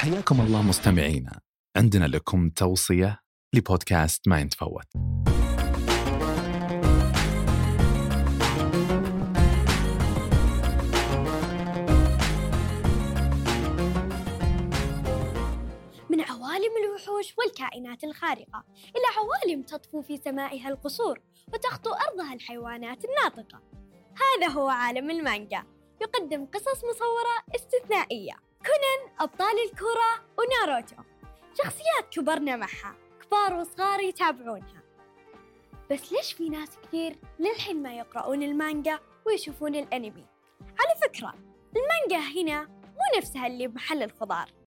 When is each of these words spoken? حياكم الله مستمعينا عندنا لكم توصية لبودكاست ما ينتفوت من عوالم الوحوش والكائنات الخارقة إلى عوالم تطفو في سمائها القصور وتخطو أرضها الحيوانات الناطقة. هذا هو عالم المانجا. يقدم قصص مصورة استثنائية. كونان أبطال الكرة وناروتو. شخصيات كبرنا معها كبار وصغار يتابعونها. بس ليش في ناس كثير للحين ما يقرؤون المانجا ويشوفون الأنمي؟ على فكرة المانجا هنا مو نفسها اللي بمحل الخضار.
حياكم 0.00 0.40
الله 0.40 0.62
مستمعينا 0.62 1.40
عندنا 1.76 2.04
لكم 2.04 2.50
توصية 2.50 3.20
لبودكاست 3.54 4.28
ما 4.28 4.40
ينتفوت 4.40 4.86
من 16.10 16.20
عوالم 16.20 16.72
الوحوش 16.84 17.34
والكائنات 17.38 18.04
الخارقة 18.04 18.64
إلى 18.96 19.04
عوالم 19.18 19.62
تطفو 19.62 20.02
في 20.02 20.16
سمائها 20.16 20.68
القصور 20.68 21.20
وتخطو 21.52 21.90
أرضها 21.90 22.34
الحيوانات 22.34 23.04
الناطقة. 23.04 23.62
هذا 24.14 24.52
هو 24.52 24.68
عالم 24.68 25.10
المانجا. 25.10 25.62
يقدم 26.02 26.46
قصص 26.46 26.84
مصورة 26.84 27.56
استثنائية. 27.56 28.49
كونان 28.66 29.16
أبطال 29.20 29.56
الكرة 29.70 30.24
وناروتو. 30.38 30.96
شخصيات 31.54 32.08
كبرنا 32.10 32.56
معها 32.56 32.96
كبار 33.22 33.54
وصغار 33.54 34.00
يتابعونها. 34.00 34.82
بس 35.90 36.12
ليش 36.12 36.32
في 36.32 36.48
ناس 36.48 36.78
كثير 36.82 37.16
للحين 37.38 37.82
ما 37.82 37.94
يقرؤون 37.94 38.42
المانجا 38.42 38.98
ويشوفون 39.26 39.74
الأنمي؟ 39.74 40.26
على 40.60 41.00
فكرة 41.02 41.34
المانجا 41.76 42.40
هنا 42.40 42.64
مو 42.84 43.18
نفسها 43.18 43.46
اللي 43.46 43.66
بمحل 43.66 44.02
الخضار. 44.02 44.52